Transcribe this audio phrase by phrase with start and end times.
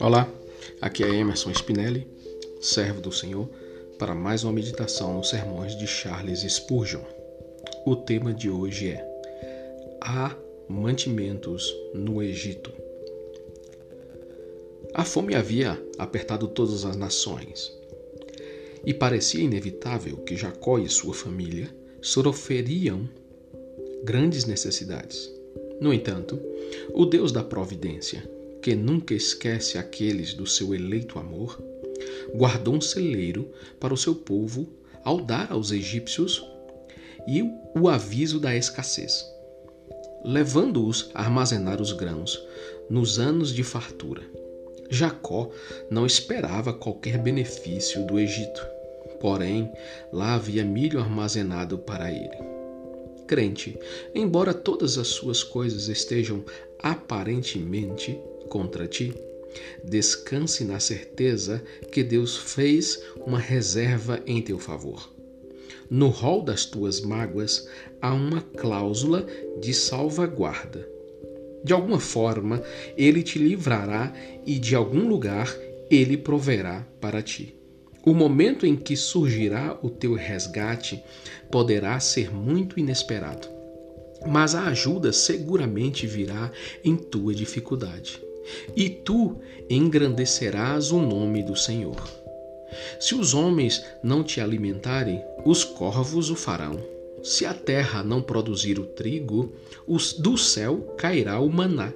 [0.00, 0.28] Olá,
[0.80, 2.08] aqui é Emerson Spinelli,
[2.60, 3.48] servo do Senhor,
[3.98, 7.02] para mais uma meditação nos sermões de Charles Spurgeon.
[7.84, 9.04] O tema de hoje é
[10.00, 10.34] Há
[10.68, 12.72] mantimentos no Egito.
[14.94, 17.76] A fome havia apertado todas as nações,
[18.84, 21.68] e parecia inevitável que Jacó e sua família
[22.00, 23.08] sofreriam
[24.04, 25.30] grandes necessidades.
[25.80, 26.40] No entanto,
[26.92, 28.22] o Deus da providência
[28.62, 31.60] que nunca esquece aqueles do seu eleito amor,
[32.32, 34.68] guardou um celeiro para o seu povo
[35.04, 36.46] ao dar aos egípcios
[37.26, 37.42] e
[37.76, 39.26] o aviso da escassez,
[40.24, 42.40] levando-os a armazenar os grãos
[42.88, 44.22] nos anos de fartura.
[44.88, 45.50] Jacó
[45.90, 48.64] não esperava qualquer benefício do Egito,
[49.20, 49.72] porém
[50.12, 52.61] lá havia milho armazenado para ele.
[53.32, 53.78] Crente,
[54.14, 56.44] embora todas as suas coisas estejam
[56.78, 59.14] aparentemente contra ti.
[59.82, 65.10] Descanse na certeza que Deus fez uma reserva em teu favor.
[65.88, 67.66] No rol das tuas mágoas
[68.02, 69.26] há uma cláusula
[69.58, 70.86] de salvaguarda.
[71.64, 72.62] De alguma forma,
[72.98, 74.12] ele te livrará
[74.44, 75.58] e de algum lugar
[75.90, 77.61] ele proverá para ti.
[78.04, 81.02] O momento em que surgirá o teu resgate
[81.50, 83.48] poderá ser muito inesperado,
[84.26, 86.50] mas a ajuda seguramente virá
[86.84, 88.20] em tua dificuldade
[88.76, 89.36] e tu
[89.68, 91.96] engrandecerás o nome do Senhor.
[92.98, 96.80] Se os homens não te alimentarem, os corvos o farão.
[97.22, 99.52] Se a terra não produzir o trigo,
[100.18, 101.92] do céu cairá o maná.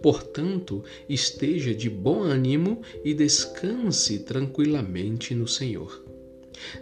[0.00, 6.04] Portanto, esteja de bom ânimo e descanse tranquilamente no Senhor.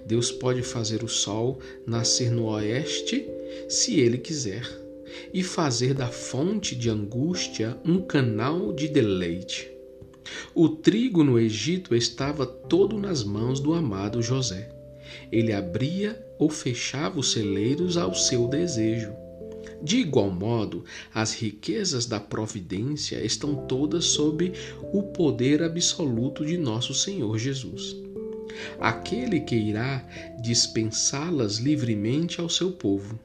[0.06, 3.28] Deus pode fazer o sol nascer no oeste
[3.68, 4.68] se ele quiser
[5.32, 9.70] e fazer da fonte de angústia um canal de deleite.
[10.54, 14.70] O trigo no Egito estava todo nas mãos do amado José.
[15.30, 19.23] Ele abria ou fechava os celeiros ao seu desejo.
[19.84, 20.82] De igual modo,
[21.14, 24.50] as riquezas da providência estão todas sob
[24.94, 27.94] o poder absoluto de nosso Senhor Jesus.
[28.80, 30.02] Aquele que irá
[30.40, 33.20] dispensá-las livremente ao seu povo.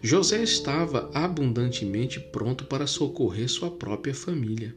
[0.00, 4.74] José estava abundantemente pronto para socorrer sua própria família.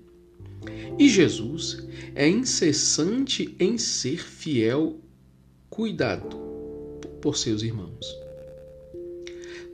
[0.99, 1.81] E Jesus
[2.13, 4.99] é incessante em ser fiel,
[5.69, 6.35] cuidado
[7.21, 8.24] por seus irmãos.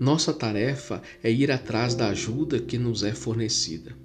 [0.01, 3.95] Nossa tarefa é ir atrás da ajuda que nos é fornecida.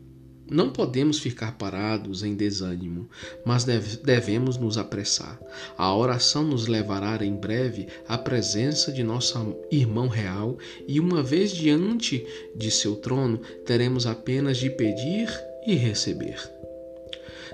[0.47, 3.09] Não podemos ficar parados em desânimo,
[3.47, 5.41] mas devemos nos apressar.
[5.75, 11.51] A oração nos levará em breve à presença de nosso irmão real e, uma vez
[11.51, 15.31] diante de seu trono, teremos apenas de pedir
[15.67, 16.39] e receber.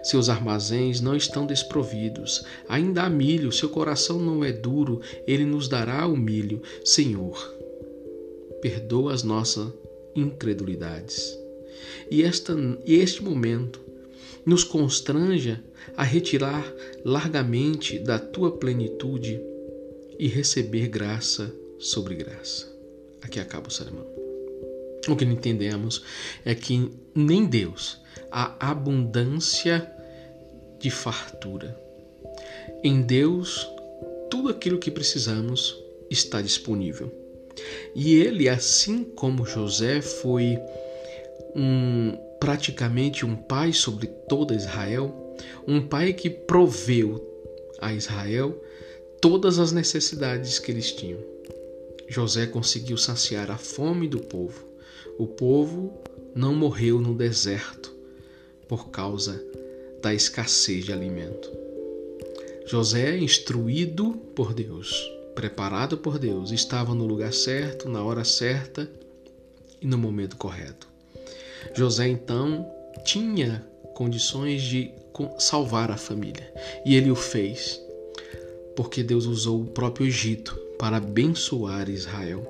[0.02, 5.68] Seus armazéns não estão desprovidos, ainda há milho, seu coração não é duro, ele nos
[5.68, 6.60] dará o milho.
[6.84, 7.61] Senhor,
[8.62, 9.70] perdoa as nossas
[10.16, 11.36] incredulidades
[12.10, 12.54] e, esta,
[12.86, 13.80] este momento
[14.44, 15.62] nos constranja
[15.96, 16.72] a retirar
[17.04, 19.40] largamente da tua plenitude
[20.18, 22.70] e receber graça sobre graça.
[23.20, 24.06] Aqui acaba o sermão.
[25.08, 26.04] O que entendemos
[26.44, 27.98] é que nem Deus
[28.30, 29.90] há abundância
[30.78, 31.76] de fartura.
[32.84, 33.66] Em Deus,
[34.30, 35.76] tudo aquilo que precisamos
[36.10, 37.21] está disponível.
[37.94, 40.58] E ele, assim como José foi
[41.54, 45.36] um praticamente um pai sobre toda Israel,
[45.66, 47.24] um pai que proveu
[47.80, 48.60] a Israel
[49.20, 51.20] todas as necessidades que eles tinham.
[52.08, 54.66] José conseguiu saciar a fome do povo.
[55.18, 55.92] O povo
[56.34, 57.94] não morreu no deserto
[58.66, 59.40] por causa
[60.02, 61.48] da escassez de alimento.
[62.66, 64.92] José, instruído por Deus,
[65.34, 68.88] preparado por Deus, estava no lugar certo, na hora certa
[69.80, 70.88] e no momento correto.
[71.74, 72.70] José então
[73.04, 73.64] tinha
[73.94, 74.90] condições de
[75.38, 76.52] salvar a família
[76.84, 77.80] e ele o fez,
[78.76, 82.44] porque Deus usou o próprio Egito para abençoar Israel.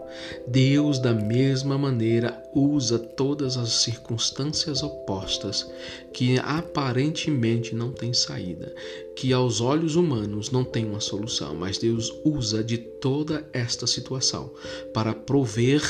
[0.49, 5.70] Deus, da mesma maneira, usa todas as circunstâncias opostas
[6.14, 8.75] que aparentemente não têm saída,
[9.14, 14.50] que aos olhos humanos não tem uma solução, mas Deus usa de toda esta situação
[14.94, 15.82] para prover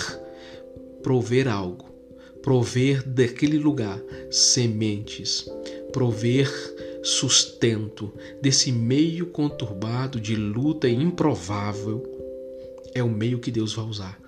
[1.00, 1.92] prover algo
[2.42, 5.48] prover daquele lugar sementes,
[5.92, 6.50] prover
[7.02, 12.11] sustento desse meio conturbado de luta improvável,
[12.94, 14.18] é o meio que Deus vai usar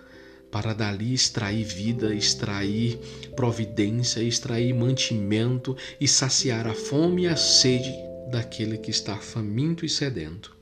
[0.55, 2.97] para dali extrair vida, extrair
[3.35, 7.93] providência, extrair mantimento e saciar a fome e a sede
[8.31, 10.57] daquele que está faminto e sedento.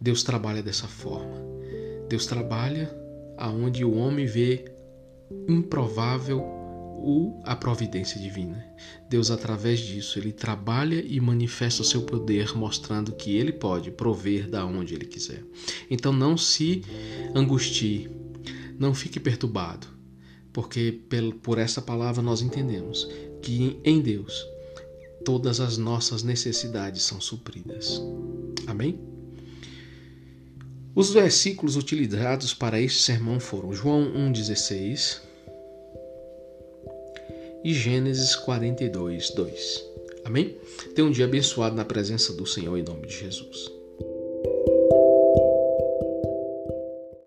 [0.00, 1.36] Deus trabalha dessa forma.
[2.08, 2.90] Deus trabalha
[3.36, 4.64] aonde o homem vê
[5.46, 6.57] improvável
[6.98, 8.64] o a providência divina.
[9.08, 14.48] Deus através disso ele trabalha e manifesta o seu poder mostrando que ele pode prover
[14.48, 15.44] da onde ele quiser.
[15.90, 16.82] Então não se
[17.34, 18.10] angustie,
[18.78, 19.86] não fique perturbado,
[20.52, 21.00] porque
[21.42, 23.08] por essa palavra nós entendemos
[23.42, 24.46] que em Deus
[25.24, 28.02] todas as nossas necessidades são supridas.
[28.66, 28.98] Amém?
[30.94, 35.27] Os versículos utilizados para este sermão foram João 1,16
[37.64, 39.84] e Gênesis 42, 2.
[40.24, 40.56] Amém?
[40.94, 43.77] Tenha um dia abençoado na presença do Senhor em nome de Jesus.